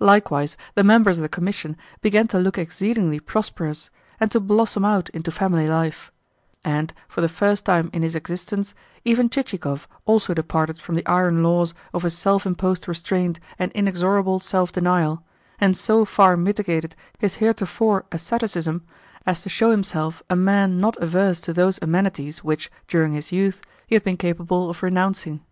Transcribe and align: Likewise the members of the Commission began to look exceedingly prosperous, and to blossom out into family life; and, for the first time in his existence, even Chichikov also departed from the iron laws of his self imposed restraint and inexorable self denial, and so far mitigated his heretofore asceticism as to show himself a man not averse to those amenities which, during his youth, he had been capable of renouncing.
Likewise 0.00 0.56
the 0.74 0.82
members 0.82 1.18
of 1.18 1.22
the 1.22 1.28
Commission 1.28 1.76
began 2.00 2.26
to 2.28 2.38
look 2.38 2.56
exceedingly 2.56 3.20
prosperous, 3.20 3.90
and 4.18 4.30
to 4.30 4.40
blossom 4.40 4.86
out 4.86 5.10
into 5.10 5.30
family 5.30 5.68
life; 5.68 6.10
and, 6.64 6.94
for 7.06 7.20
the 7.20 7.28
first 7.28 7.66
time 7.66 7.90
in 7.92 8.00
his 8.00 8.14
existence, 8.14 8.74
even 9.04 9.28
Chichikov 9.28 9.86
also 10.06 10.32
departed 10.32 10.80
from 10.80 10.94
the 10.94 11.06
iron 11.06 11.42
laws 11.42 11.74
of 11.92 12.04
his 12.04 12.16
self 12.16 12.46
imposed 12.46 12.88
restraint 12.88 13.38
and 13.58 13.70
inexorable 13.72 14.40
self 14.40 14.72
denial, 14.72 15.22
and 15.58 15.76
so 15.76 16.06
far 16.06 16.38
mitigated 16.38 16.96
his 17.18 17.34
heretofore 17.34 18.06
asceticism 18.10 18.82
as 19.26 19.42
to 19.42 19.50
show 19.50 19.70
himself 19.72 20.22
a 20.30 20.36
man 20.36 20.80
not 20.80 20.96
averse 21.02 21.38
to 21.42 21.52
those 21.52 21.78
amenities 21.82 22.42
which, 22.42 22.72
during 22.88 23.12
his 23.12 23.30
youth, 23.30 23.60
he 23.86 23.94
had 23.94 24.04
been 24.04 24.16
capable 24.16 24.70
of 24.70 24.82
renouncing. 24.82 25.42